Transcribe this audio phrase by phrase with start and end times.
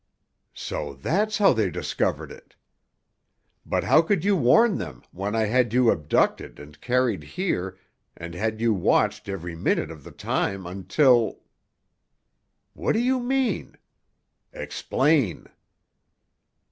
[0.55, 2.55] "So that's how they discovered it!
[3.63, 7.77] But how could you warn them, when I had you abducted and carried here
[8.17, 11.43] and had you watched every minute of the time until——
[12.73, 13.77] What do you mean?
[14.51, 15.45] Explain!"